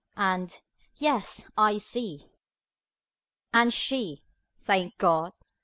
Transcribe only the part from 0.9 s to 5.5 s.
"Yes, I see" And she thank God!